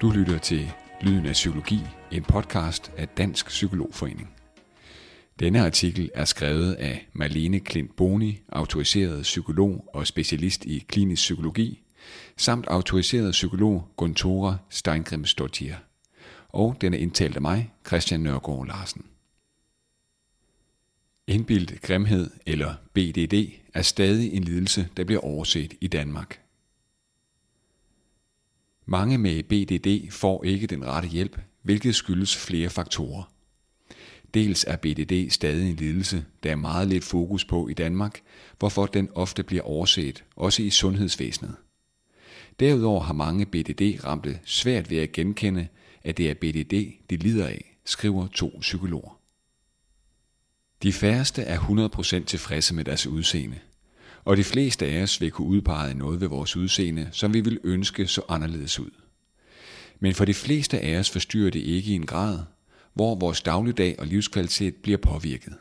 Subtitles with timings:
[0.00, 1.80] Du lytter til Lyden af Psykologi,
[2.12, 4.34] en podcast af Dansk Psykologforening.
[5.40, 11.82] Denne artikel er skrevet af Marlene Klint Boni, autoriseret psykolog og specialist i klinisk psykologi,
[12.36, 15.74] samt autoriseret psykolog Guntora Steingrimsdottir.
[16.48, 19.06] Og den er indtalt af mig, Christian Nørgaard Larsen.
[21.26, 26.39] Indbildt grimhed eller BDD er stadig en lidelse, der bliver overset i Danmark.
[28.92, 33.32] Mange med BDD får ikke den rette hjælp, hvilket skyldes flere faktorer.
[34.34, 38.20] Dels er BDD stadig en lidelse, der er meget lidt fokus på i Danmark,
[38.58, 41.56] hvorfor den ofte bliver overset, også i sundhedsvæsenet.
[42.60, 45.68] Derudover har mange BDD-ramte svært ved at genkende,
[46.02, 49.20] at det er BDD, de lider af, skriver to psykologer.
[50.82, 53.58] De færreste er 100% tilfredse med deres udseende,
[54.24, 57.60] og de fleste af os vil kunne udpege noget ved vores udseende, som vi vil
[57.64, 58.90] ønske så anderledes ud.
[60.00, 62.38] Men for de fleste af os forstyrrer det ikke i en grad,
[62.94, 65.54] hvor vores dagligdag og livskvalitet bliver påvirket.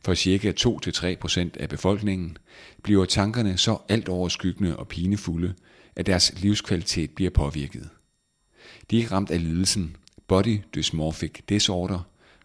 [0.00, 2.36] For cirka 2-3% af befolkningen
[2.82, 5.54] bliver tankerne så alt overskyggende og pinefulde,
[5.96, 7.88] at deres livskvalitet bliver påvirket.
[8.90, 9.96] De er ramt af lidelsen
[10.28, 12.00] Body Dysmorphic Disorder,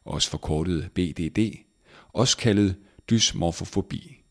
[0.06, 1.58] også forkortet BDD,
[2.14, 2.76] også kaldet
[3.10, 4.23] dysmorfofobi.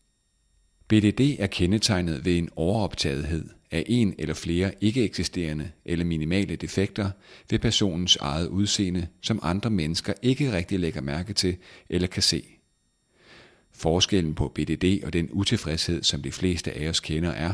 [0.87, 7.11] BDD er kendetegnet ved en overoptagethed af en eller flere ikke eksisterende eller minimale defekter
[7.49, 11.57] ved personens eget udseende, som andre mennesker ikke rigtig lægger mærke til
[11.89, 12.43] eller kan se.
[13.71, 17.53] Forskellen på BDD og den utilfredshed, som de fleste af os kender, er,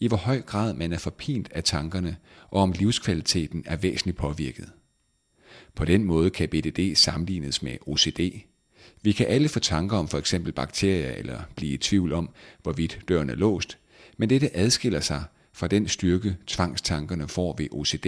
[0.00, 2.16] i hvor høj grad man er forpint af tankerne,
[2.50, 4.68] og om livskvaliteten er væsentligt påvirket.
[5.74, 8.20] På den måde kan BDD sammenlignes med OCD,
[9.02, 12.30] vi kan alle få tanker om for eksempel bakterier eller blive i tvivl om,
[12.62, 13.78] hvorvidt døren er låst,
[14.16, 18.06] men dette adskiller sig fra den styrke, tvangstankerne får ved OCD,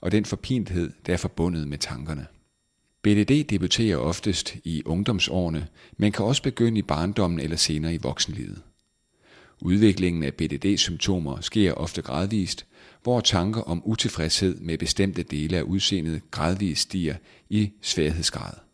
[0.00, 2.26] og den forpinthed, der er forbundet med tankerne.
[3.02, 5.66] BDD debuterer oftest i ungdomsårene,
[5.96, 8.62] men kan også begynde i barndommen eller senere i voksenlivet.
[9.60, 12.66] Udviklingen af BDD-symptomer sker ofte gradvist,
[13.02, 17.14] hvor tanker om utilfredshed med bestemte dele af udseendet gradvist stiger
[17.50, 18.65] i sværhedsgrad.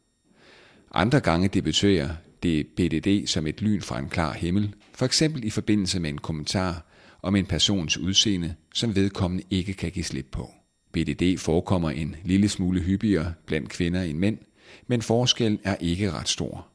[0.94, 2.10] Andre gange debuterer
[2.42, 6.18] det BDD som et lyn fra en klar himmel, for eksempel i forbindelse med en
[6.18, 6.86] kommentar
[7.22, 10.50] om en persons udseende, som vedkommende ikke kan give slip på.
[10.92, 14.38] BDD forekommer en lille smule hyppigere blandt kvinder end mænd,
[14.86, 16.68] men forskellen er ikke ret stor.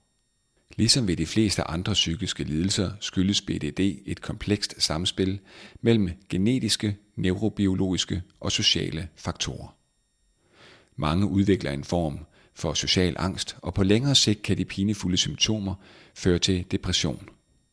[0.75, 5.39] Ligesom ved de fleste andre psykiske lidelser skyldes BDD et komplekst samspil
[5.81, 9.75] mellem genetiske, neurobiologiske og sociale faktorer.
[10.95, 12.19] Mange udvikler en form
[12.57, 15.75] for social angst, og på længere sigt kan de pinefulde symptomer
[16.15, 17.29] føre til depression.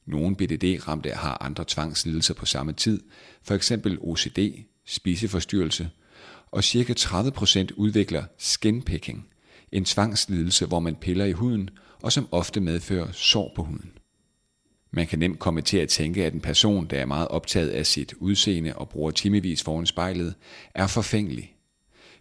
[0.06, 3.00] Nogle BDD-ramte har andre tvangslidelser på samme tid,
[3.42, 4.38] for eksempel OCD,
[4.86, 5.90] spiseforstyrrelse,
[6.50, 6.92] og ca.
[6.92, 9.28] 30% udvikler skinpicking,
[9.72, 11.70] en tvangslidelse, hvor man piller i huden,
[12.02, 13.90] og som ofte medfører sår på huden.
[14.90, 17.86] Man kan nemt komme til at tænke, at en person, der er meget optaget af
[17.86, 20.34] sit udseende og bruger timevis foran spejlet,
[20.74, 21.53] er forfængelig.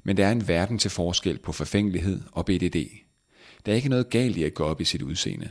[0.03, 2.87] Men der er en verden til forskel på forfængelighed og BDD.
[3.65, 5.49] Der er ikke noget galt i at gå op i sit udseende.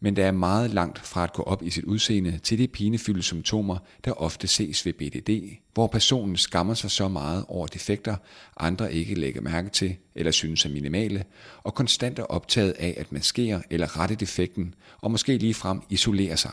[0.00, 3.22] Men der er meget langt fra at gå op i sit udseende til de pinefyldte
[3.22, 8.16] symptomer, der ofte ses ved BDD, hvor personen skammer sig så meget over defekter,
[8.56, 11.24] andre ikke lægger mærke til eller synes er minimale,
[11.62, 16.36] og konstant er optaget af at maskere eller rette defekten, og måske lige frem isolere
[16.36, 16.52] sig.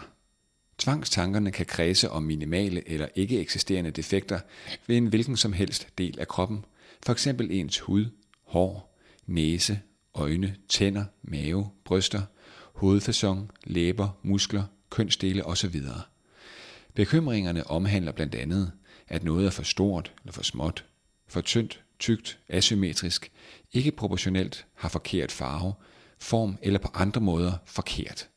[0.78, 4.40] Tvangstankerne kan kredse om minimale eller ikke eksisterende defekter
[4.88, 6.66] ved en hvilken som helst del af kroppen,
[7.06, 8.06] for eksempel ens hud,
[8.44, 9.80] hår, næse,
[10.14, 12.22] øjne, tænder, mave, bryster,
[12.74, 15.82] hovedfasong, læber, muskler, kønsdele osv.
[16.94, 18.72] Bekymringerne omhandler blandt andet,
[19.08, 20.86] at noget er for stort eller for småt,
[21.28, 23.32] for tyndt, tykt, asymmetrisk,
[23.74, 25.74] ikke proportionelt, har forkert farve,
[26.20, 28.30] form eller på andre måder forkert.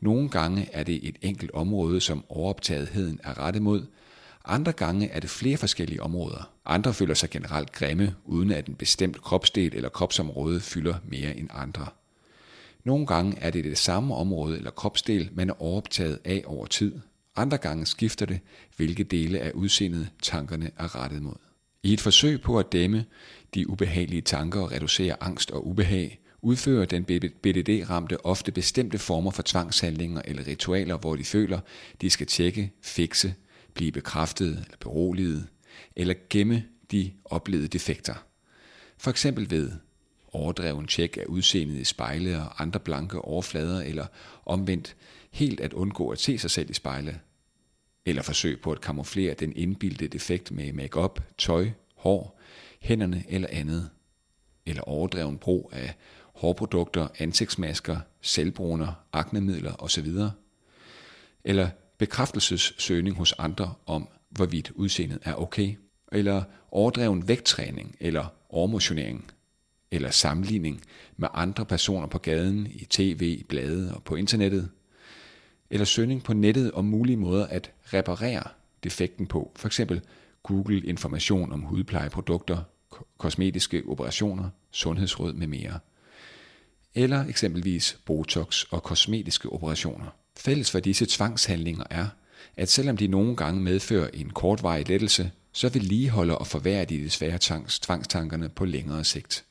[0.00, 3.86] Nogle gange er det et enkelt område, som overoptagetheden er rettet mod,
[4.44, 6.50] andre gange er det flere forskellige områder.
[6.64, 11.48] Andre føler sig generelt grimme, uden at en bestemt kropsdel eller kropsområde fylder mere end
[11.52, 11.86] andre.
[12.84, 16.92] Nogle gange er det det samme område eller kropsdel, man er overoptaget af over tid.
[17.36, 18.40] Andre gange skifter det,
[18.76, 21.34] hvilke dele af udseendet tankerne er rettet mod.
[21.82, 23.04] I et forsøg på at dæmme
[23.54, 27.04] de ubehagelige tanker og reducere angst og ubehag, udfører den
[27.42, 31.60] BDD-ramte ofte bestemte former for tvangshandlinger eller ritualer, hvor de føler,
[32.00, 33.34] de skal tjekke, fikse,
[33.78, 35.48] blive bekræftet eller beroliget,
[35.96, 38.14] eller gemme de oplevede defekter.
[38.98, 39.72] For eksempel ved
[40.32, 44.06] overdreven tjek af udseendet i spejle og andre blanke overflader, eller
[44.46, 44.96] omvendt
[45.30, 47.20] helt at undgå at se sig selv i spejle,
[48.06, 52.40] eller forsøg på at kamuflere den indbildte defekt med makeup, tøj, hår,
[52.80, 53.90] hænderne eller andet.
[54.66, 55.94] Eller overdreven brug af
[56.34, 60.08] hårprodukter, ansigtsmasker, selvbruner, aknemidler osv.
[61.44, 65.76] Eller bekræftelsessøgning hos andre om, hvorvidt udseendet er okay.
[66.12, 69.30] Eller overdreven vægttræning eller overmotionering.
[69.90, 70.82] Eller sammenligning
[71.16, 74.70] med andre personer på gaden, i tv, blade og på internettet.
[75.70, 78.42] Eller søgning på nettet om mulige måder at reparere
[78.84, 79.52] defekten på.
[79.56, 80.00] For eksempel
[80.42, 82.58] Google information om hudplejeprodukter,
[83.18, 85.78] kosmetiske operationer, sundhedsråd med mere.
[86.94, 90.06] Eller eksempelvis Botox og kosmetiske operationer.
[90.38, 92.06] Fælles for disse tvangshandlinger er,
[92.56, 97.38] at selvom de nogle gange medfører en kortvarig lettelse, så vedligeholder og forværrer de desværre
[97.68, 99.44] tvangstankerne på længere sigt.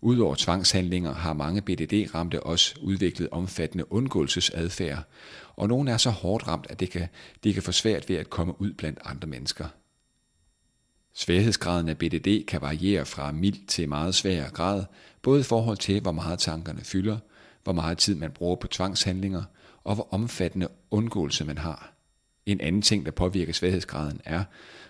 [0.00, 5.02] Udover tvangshandlinger har mange BDD-ramte også udviklet omfattende undgåelsesadfærd,
[5.56, 7.08] og nogle er så hårdt ramt, at det kan,
[7.44, 9.66] det kan få svært ved at komme ud blandt andre mennesker.
[11.14, 14.84] Sværhedsgraden af BDD kan variere fra mild til meget svær grad,
[15.22, 17.18] både i forhold til, hvor meget tankerne fylder,
[17.64, 19.42] hvor meget tid man bruger på tvangshandlinger,
[19.88, 21.92] og hvor omfattende undgåelse man har.
[22.46, 24.44] En anden ting, der påvirker sværhedsgraden, er,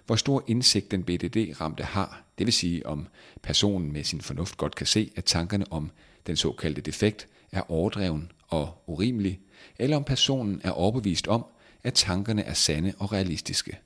[0.07, 3.07] hvor stor indsigt den BDD-ramte har, det vil sige om
[3.43, 5.91] personen med sin fornuft godt kan se, at tankerne om
[6.27, 9.41] den såkaldte defekt er overdreven og urimelig,
[9.79, 11.45] eller om personen er overbevist om,
[11.83, 13.79] at tankerne er sande og realistiske.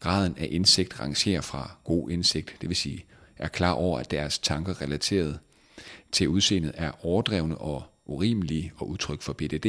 [0.00, 3.04] Graden af indsigt rangerer fra god indsigt, det vil sige
[3.36, 5.38] er klar over, at deres tanker relateret
[6.12, 9.66] til udseendet er overdrevne og urimelige og udtryk for BDD,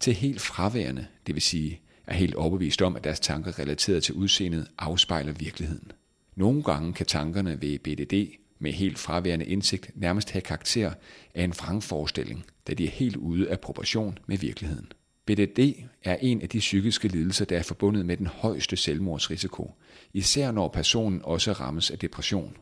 [0.00, 4.14] til helt fraværende, det vil sige er helt overbevist om, at deres tanker relateret til
[4.14, 5.92] udseendet afspejler virkeligheden.
[6.36, 10.92] Nogle gange kan tankerne ved BDD med helt fraværende indsigt nærmest have karakter
[11.34, 14.92] af en vrangforestilling, da de er helt ude af proportion med virkeligheden.
[15.26, 15.58] BDD
[16.02, 19.74] er en af de psykiske lidelser, der er forbundet med den højeste selvmordsrisiko,
[20.12, 22.56] især når personen også rammes af depression.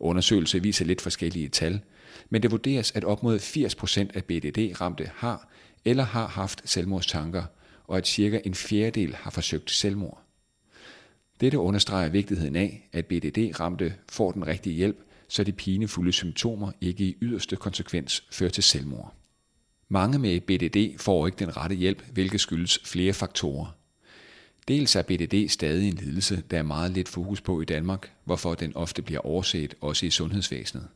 [0.00, 1.80] Undersøgelser viser lidt forskellige tal,
[2.30, 5.48] men det vurderes, at op mod 80% af BDD-ramte har
[5.84, 7.42] eller har haft selvmordstanker,
[7.84, 10.22] og at cirka en fjerdedel har forsøgt selvmord.
[11.40, 14.98] Dette understreger vigtigheden af, at BDD-ramte får den rigtige hjælp,
[15.28, 19.14] så de pinefulde symptomer ikke i yderste konsekvens fører til selvmord.
[19.88, 23.76] Mange med BDD får ikke den rette hjælp, hvilket skyldes flere faktorer.
[24.68, 28.54] Dels er BDD stadig en lidelse, der er meget lidt fokus på i Danmark, hvorfor
[28.54, 30.88] den ofte bliver overset også i sundhedsvæsenet.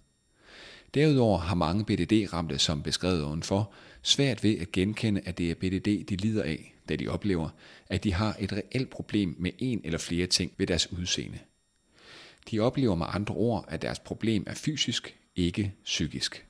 [0.95, 3.73] Derudover har mange BDD-ramte, som beskrevet ovenfor,
[4.03, 7.49] svært ved at genkende, at det er BDD, de lider af, da de oplever,
[7.87, 11.39] at de har et reelt problem med en eller flere ting ved deres udseende.
[12.51, 16.47] De oplever med andre ord, at deres problem er fysisk, ikke psykisk.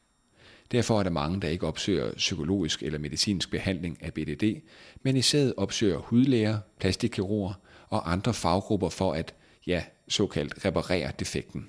[0.72, 4.60] Derfor er der mange, der ikke opsøger psykologisk eller medicinsk behandling af BDD,
[5.02, 7.54] men i stedet opsøger hudlæger, plastikkirurger
[7.88, 9.34] og andre faggrupper for at,
[9.66, 11.68] ja, såkaldt reparere defekten.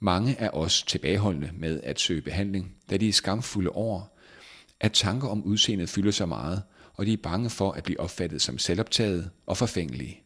[0.00, 4.02] Mange er også tilbageholdende med at søge behandling, da de er skamfulde over,
[4.80, 6.62] at tanker om udseendet fylder så meget,
[6.94, 10.22] og de er bange for at blive opfattet som selvoptaget og forfængelige.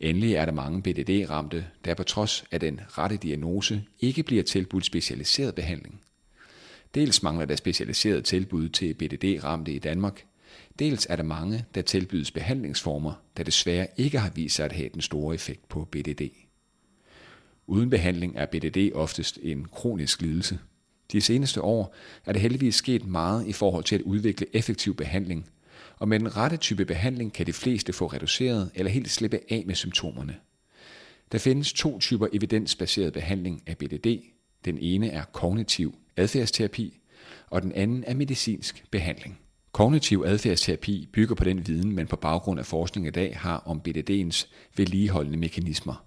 [0.00, 4.86] Endelig er der mange BDD-ramte, der på trods af den rette diagnose ikke bliver tilbudt
[4.86, 6.00] specialiseret behandling.
[6.94, 10.24] Dels mangler der specialiseret tilbud til BDD-ramte i Danmark,
[10.78, 14.88] dels er der mange, der tilbydes behandlingsformer, der desværre ikke har vist sig at have
[14.88, 16.43] den store effekt på BDD.
[17.66, 20.58] Uden behandling er BDD oftest en kronisk lidelse.
[21.12, 21.94] De seneste år
[22.26, 25.48] er det heldigvis sket meget i forhold til at udvikle effektiv behandling,
[25.98, 29.64] og med den rette type behandling kan de fleste få reduceret eller helt slippe af
[29.66, 30.36] med symptomerne.
[31.32, 34.06] Der findes to typer evidensbaseret behandling af BDD.
[34.64, 37.00] Den ene er kognitiv adfærdsterapi,
[37.50, 39.38] og den anden er medicinsk behandling.
[39.72, 43.82] Kognitiv adfærdsterapi bygger på den viden, man på baggrund af forskning i dag har om
[43.88, 46.04] BDD'ens vedligeholdende mekanismer.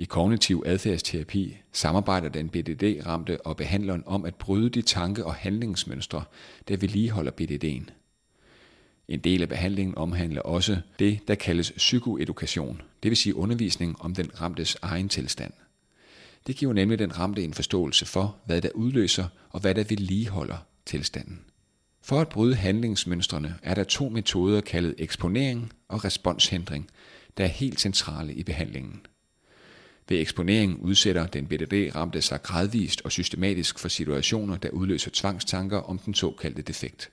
[0.00, 6.24] I kognitiv adfærdsterapi samarbejder den BDD-ramte og behandleren om at bryde de tanke- og handlingsmønstre,
[6.68, 7.92] der vedligeholder BDD'en.
[9.08, 14.14] En del af behandlingen omhandler også det, der kaldes psykoedukation, det vil sige undervisning om
[14.14, 15.52] den ramtes egen tilstand.
[16.46, 20.56] Det giver nemlig den ramte en forståelse for, hvad der udløser og hvad der vedligeholder
[20.86, 21.40] tilstanden.
[22.02, 26.90] For at bryde handlingsmønstrene er der to metoder kaldet eksponering og responshindring,
[27.36, 29.00] der er helt centrale i behandlingen.
[30.10, 35.98] Ved eksponering udsætter den BDD-ramte sig gradvist og systematisk for situationer, der udløser tvangstanker om
[35.98, 37.10] den såkaldte defekt.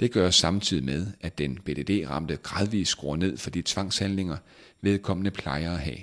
[0.00, 4.36] Det gør samtidig med, at den BDD-ramte gradvist skruer ned for de tvangshandlinger,
[4.80, 5.98] vedkommende plejer at have.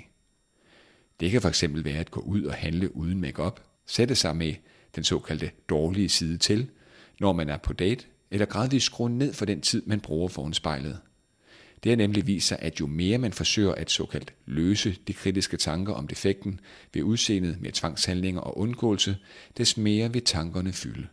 [1.20, 4.54] Det kan fx være at gå ud og handle uden makeup, sætte sig med
[4.96, 6.70] den såkaldte dårlige side til,
[7.20, 10.52] når man er på date, eller gradvist skrue ned for den tid, man bruger foran
[10.52, 10.98] spejlet.
[11.84, 15.56] Det har nemlig vist sig, at jo mere man forsøger at såkaldt løse de kritiske
[15.56, 16.60] tanker om defekten
[16.94, 19.16] ved udseendet med tvangshandlinger og undgåelse,
[19.56, 21.06] des mere vil tankerne fylde.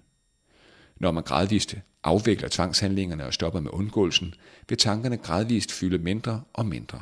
[0.96, 4.34] Når man gradvist afvikler tvangshandlingerne og stopper med undgåelsen,
[4.70, 7.02] vil tankerne gradvist fylde mindre og mindre.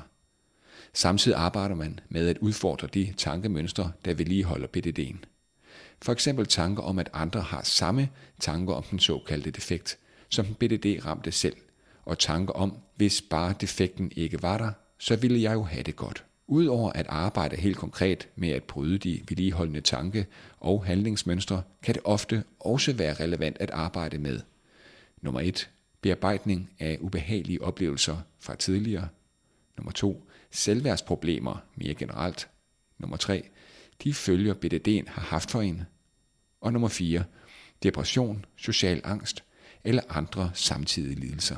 [0.93, 5.17] Samtidig arbejder man med at udfordre de tankemønstre, der vedligeholder BDD'en.
[6.01, 8.09] For eksempel tanker om, at andre har samme
[8.39, 9.97] tanker om den såkaldte defekt,
[10.29, 11.55] som den BDD ramte selv,
[12.05, 15.95] og tanker om, hvis bare defekten ikke var der, så ville jeg jo have det
[15.95, 16.23] godt.
[16.47, 20.25] Udover at arbejde helt konkret med at bryde de vedligeholdende tanke-
[20.59, 24.39] og handlingsmønstre, kan det ofte også være relevant at arbejde med.
[25.21, 25.69] Nummer 1.
[26.01, 29.07] Bearbejdning af ubehagelige oplevelser fra tidligere.
[29.77, 30.29] Nummer 2.
[30.51, 32.49] Selvværdsproblemer mere generelt.
[32.97, 33.49] Nummer 3.
[34.03, 35.81] De følger BDD'en har haft for en.
[36.61, 37.23] Og nummer 4.
[37.83, 39.43] Depression, social angst
[39.83, 41.57] eller andre samtidige lidelser.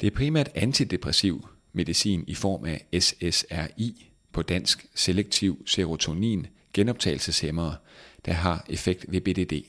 [0.00, 7.76] Det er primært antidepressiv medicin i form af SSRI, på dansk selektiv serotonin genoptagelseshæmmere,
[8.24, 9.64] der har effekt ved BDD.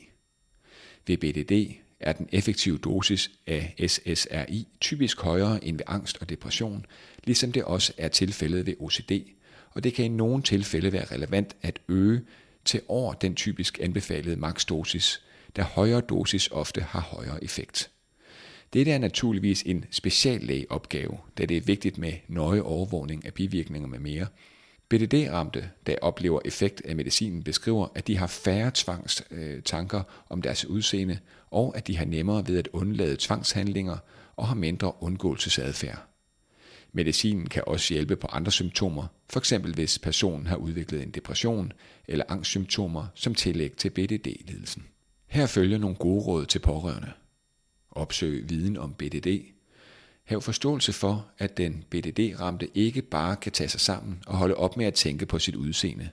[1.07, 6.85] Ved BDD er den effektive dosis af SSRI typisk højere end ved angst og depression,
[7.23, 9.11] ligesom det også er tilfældet ved OCD,
[9.71, 12.21] og det kan i nogle tilfælde være relevant at øge
[12.65, 15.21] til over den typisk anbefalede maksdosis,
[15.55, 17.91] da højere dosis ofte har højere effekt.
[18.75, 23.99] Dette er naturligvis en speciallægeopgave, da det er vigtigt med nøje overvågning af bivirkninger med
[23.99, 24.27] mere.
[24.89, 30.65] BDD-ramte, der oplever effekt af medicinen, beskriver, at de har færre tvangstanker øh, om deres
[30.65, 31.19] udseende,
[31.51, 33.97] og at de har nemmere ved at undlade tvangshandlinger
[34.35, 36.07] og har mindre undgåelsesadfærd.
[36.91, 39.49] Medicinen kan også hjælpe på andre symptomer, f.eks.
[39.49, 41.71] hvis personen har udviklet en depression
[42.07, 44.83] eller angstsymptomer som tillæg til BDD-lidelsen.
[45.27, 47.11] Her følger nogle gode råd til pårørende.
[47.95, 49.27] Opsøg viden om BDD.
[50.23, 54.77] Hav forståelse for, at den BDD-ramte ikke bare kan tage sig sammen og holde op
[54.77, 56.09] med at tænke på sit udseende.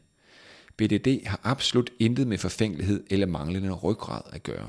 [0.76, 4.68] BDD har absolut intet med forfængelighed eller manglende ryggrad at gøre.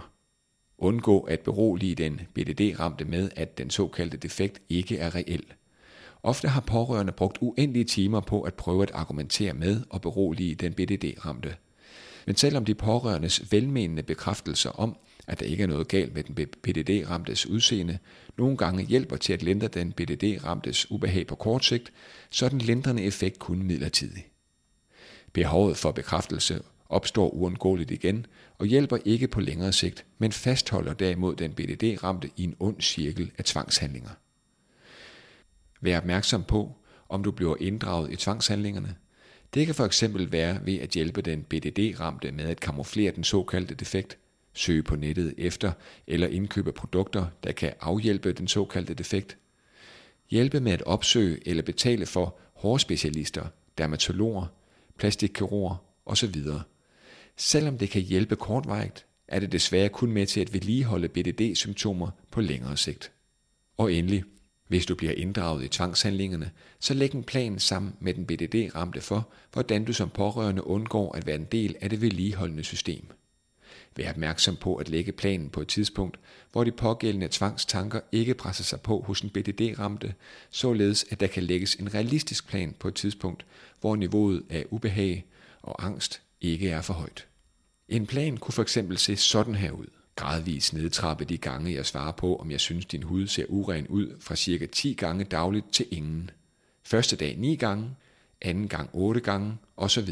[0.78, 5.44] Undgå at berolige den BDD-ramte med, at den såkaldte defekt ikke er reel.
[6.24, 10.74] Ofte har pårørende brugt uendelige timer på at prøve at argumentere med og berolige den
[10.74, 11.56] BDD-ramte.
[12.26, 16.48] Men selvom de pårørendes velmenende bekræftelser om, at der ikke er noget galt med den
[16.68, 17.98] BDD-ramtes udseende,
[18.38, 21.94] nogle gange hjælper til at lindre den BDD-ramtes ubehag på kort sigt,
[22.30, 24.26] så er den lindrende effekt kun midlertidig.
[25.34, 28.26] Behovet for bekræftelse opstår uundgåeligt igen
[28.58, 33.32] og hjælper ikke på længere sigt, men fastholder derimod den BDD-ramte i en ond cirkel
[33.38, 34.10] af tvangshandlinger.
[35.82, 36.72] Vær opmærksom på,
[37.10, 38.96] om du bliver inddraget i tvangshandlingerne.
[39.54, 43.76] Det kan for eksempel være ved at hjælpe den BDD-ramte med at kamuflere den såkaldte
[43.76, 44.18] defekt,
[44.54, 45.72] søge på nettet efter
[46.08, 49.38] eller indkøbe produkter, der kan afhjælpe den såkaldte defekt,
[50.30, 53.46] hjælpe med at opsøge eller betale for hårspecialister,
[53.78, 54.46] dermatologer,
[54.98, 56.36] plastikkirurger osv.
[57.38, 62.42] Selvom det kan hjælpe kortvarigt, er det desværre kun med til at vedligeholde BDD-symptomer på
[62.42, 63.12] længere sigt.
[63.78, 64.24] Og endelig,
[64.68, 69.30] hvis du bliver inddraget i tvangshandlingerne, så læg en plan sammen med den BDD-ramte for,
[69.54, 73.06] hvordan du som pårørende undgår at være en del af det vedligeholdende system.
[73.96, 76.20] Vær opmærksom på at lægge planen på et tidspunkt,
[76.52, 80.14] hvor de pågældende tvangstanker ikke presser sig på hos en BDD-ramte,
[80.50, 83.46] således at der kan lægges en realistisk plan på et tidspunkt,
[83.82, 85.26] hvor niveauet af ubehag
[85.62, 87.28] og angst ikke er for højt.
[87.90, 89.88] En plan kunne fx se sådan her ud.
[90.16, 94.16] Gradvis nedtrappe de gange, jeg svarer på, om jeg synes, din hud ser uren ud,
[94.20, 96.30] fra cirka 10 gange dagligt til ingen.
[96.84, 97.96] Første dag 9 gange,
[98.42, 100.10] anden gang 8 gange osv.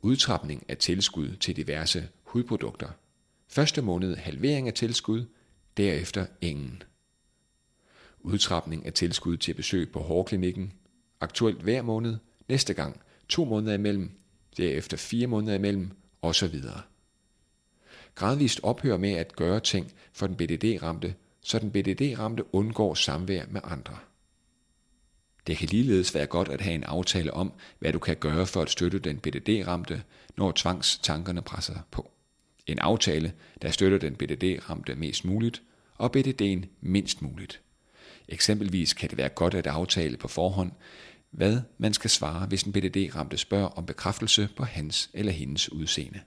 [0.00, 2.88] Udtrapning af tilskud til diverse hudprodukter.
[3.48, 5.26] Første måned halvering af tilskud,
[5.76, 6.82] derefter ingen.
[8.20, 10.72] Udtrapning af tilskud til besøg på hårklinikken,
[11.20, 12.16] aktuelt hver måned,
[12.48, 14.10] næste gang to måneder imellem,
[14.56, 15.90] derefter fire måneder imellem
[16.22, 16.60] osv.
[18.14, 23.60] Gradvist ophør med at gøre ting for den BDD-ramte, så den BDD-ramte undgår samvær med
[23.64, 23.98] andre.
[25.46, 28.62] Det kan ligeledes være godt at have en aftale om, hvad du kan gøre for
[28.62, 30.02] at støtte den BDD-ramte,
[30.36, 32.10] når tvangstankerne presser på.
[32.68, 33.32] En aftale,
[33.62, 35.62] der støtter den BDD-ramte mest muligt,
[35.94, 37.60] og BDD'en mindst muligt.
[38.28, 40.72] Eksempelvis kan det være godt at aftale på forhånd,
[41.30, 46.20] hvad man skal svare, hvis en BDD-ramte spørger om bekræftelse på hans eller hendes udseende.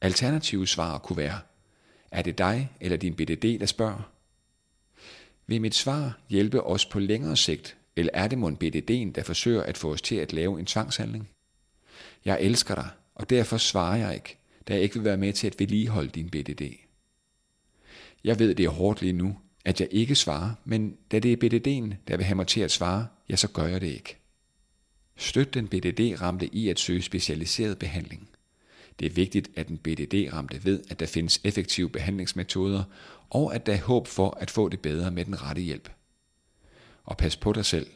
[0.00, 1.40] Alternative svar kunne være,
[2.10, 4.10] er det dig eller din BDD, der spørger?
[5.46, 9.62] Vil mit svar hjælpe os på længere sigt, eller er det mon BDD'en, der forsøger
[9.62, 11.28] at få os til at lave en tvangshandling?
[12.24, 15.46] Jeg elsker dig, og derfor svarer jeg ikke, da jeg ikke vil være med til
[15.46, 16.62] at vedligeholde din BDD.
[18.24, 21.36] Jeg ved, det er hårdt lige nu, at jeg ikke svarer, men da det er
[21.36, 24.16] BDD'en, der vil have mig til at svare, ja, så gør jeg det ikke.
[25.16, 28.28] Støt den BDD-ramte i at søge specialiseret behandling.
[28.98, 32.84] Det er vigtigt, at den BDD-ramte ved, at der findes effektive behandlingsmetoder,
[33.30, 35.90] og at der er håb for at få det bedre med den rette hjælp.
[37.04, 37.86] Og pas på dig selv.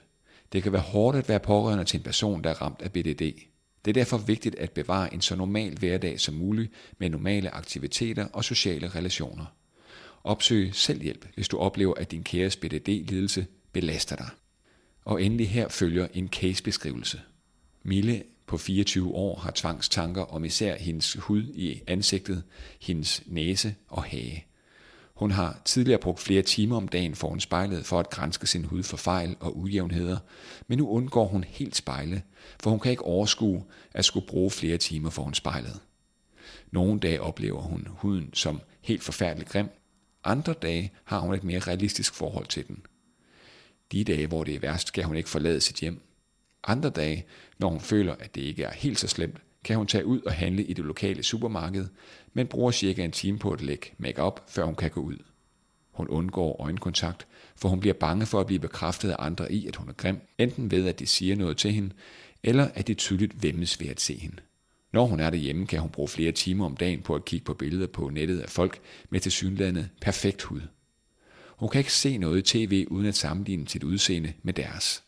[0.52, 3.22] Det kan være hårdt at være pårørende til en person, der er ramt af BDD.
[3.88, 8.26] Det er derfor vigtigt at bevare en så normal hverdag som muligt med normale aktiviteter
[8.32, 9.44] og sociale relationer.
[10.24, 14.28] Opsøg selvhjælp, hvis du oplever, at din kæres BDD-lidelse belaster dig.
[15.04, 17.20] Og endelig her følger en casebeskrivelse.
[17.82, 22.42] Mille på 24 år har tvangstanker om især hendes hud i ansigtet,
[22.80, 24.47] hendes næse og hage.
[25.18, 28.82] Hun har tidligere brugt flere timer om dagen foran spejlet for at grænske sin hud
[28.82, 30.18] for fejl og ujævnheder,
[30.66, 32.22] men nu undgår hun helt spejle,
[32.60, 35.80] for hun kan ikke overskue at skulle bruge flere timer foran spejlet.
[36.70, 39.68] Nogle dage oplever hun huden som helt forfærdelig grim,
[40.24, 42.82] andre dage har hun et mere realistisk forhold til den.
[43.92, 46.00] De dage, hvor det er værst, skal hun ikke forlade sit hjem.
[46.64, 47.26] Andre dage,
[47.58, 50.32] når hun føler, at det ikke er helt så slemt, kan hun tage ud og
[50.32, 51.86] handle i det lokale supermarked,
[52.32, 55.16] men bruger cirka en time på at lægge makeup, før hun kan gå ud.
[55.92, 59.76] Hun undgår øjenkontakt, for hun bliver bange for at blive bekræftet af andre i, at
[59.76, 61.90] hun er grim, enten ved, at de siger noget til hende,
[62.42, 64.36] eller at de tydeligt vemmes ved at se hende.
[64.92, 67.54] Når hun er derhjemme, kan hun bruge flere timer om dagen på at kigge på
[67.54, 70.60] billeder på nettet af folk med tilsyneladende perfekt hud.
[71.48, 75.02] Hun kan ikke se noget i tv uden at sammenligne sit udseende med deres.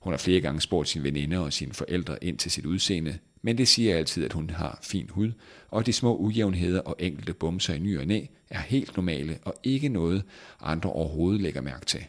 [0.00, 3.58] Hun har flere gange spurgt sine veninder og sine forældre ind til sit udseende, men
[3.58, 5.32] det siger altid, at hun har fin hud,
[5.68, 8.20] og de små ujævnheder og enkelte bumser i ny og næ
[8.50, 10.22] er helt normale og ikke noget,
[10.60, 12.04] andre overhovedet lægger mærke til.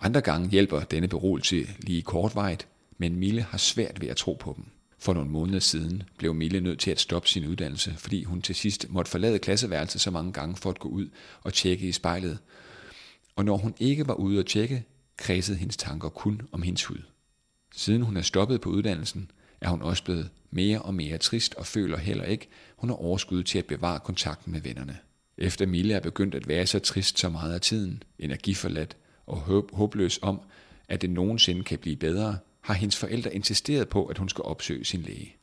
[0.00, 4.52] Andre gange hjælper denne beroligelse lige kortvarigt, men Mille har svært ved at tro på
[4.56, 4.64] dem.
[4.98, 8.54] For nogle måneder siden blev Mille nødt til at stoppe sin uddannelse, fordi hun til
[8.54, 11.08] sidst måtte forlade klasseværelset så mange gange for at gå ud
[11.42, 12.38] og tjekke i spejlet.
[13.36, 14.84] Og når hun ikke var ude at tjekke,
[15.16, 17.02] kredsede hendes tanker kun om hendes hud.
[17.74, 19.30] Siden hun er stoppet på uddannelsen,
[19.60, 23.42] er hun også blevet mere og mere trist og føler heller ikke, hun har overskud
[23.42, 24.98] til at bevare kontakten med vennerne.
[25.38, 29.74] Efter Mille er begyndt at være så trist så meget af tiden, energiforladt og håb,
[29.74, 30.40] håbløs om,
[30.88, 34.84] at det nogensinde kan blive bedre, har hendes forældre insisteret på, at hun skal opsøge
[34.84, 35.36] sin læge.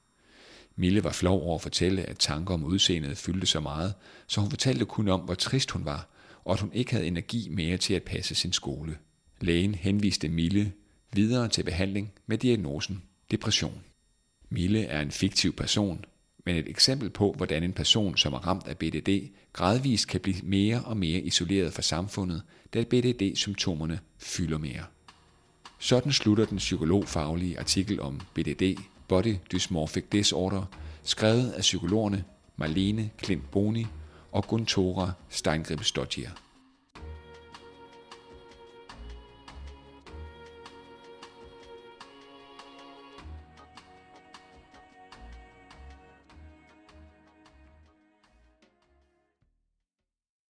[0.75, 3.93] Mille var flov over at fortælle, at tanker om udseendet fyldte så meget,
[4.27, 6.09] så hun fortalte kun om, hvor trist hun var,
[6.45, 8.97] og at hun ikke havde energi mere til at passe sin skole.
[9.41, 10.73] Lægen henviste Mille
[11.13, 13.83] videre til behandling med diagnosen depression.
[14.49, 16.05] Mille er en fiktiv person,
[16.45, 20.41] men et eksempel på, hvordan en person, som er ramt af BDD, gradvist kan blive
[20.43, 22.41] mere og mere isoleret fra samfundet,
[22.73, 24.83] da BDD-symptomerne fylder mere.
[25.79, 30.65] Sådan slutter den psykologfaglige artikel om BDD, Body Dysmorphic Disorder,
[31.03, 32.23] skrevet af psykologerne
[32.57, 33.85] Marlene Klint Boni
[34.31, 36.31] og Guntora Steingrib Stodgier.